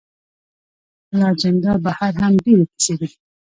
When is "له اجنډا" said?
1.17-1.73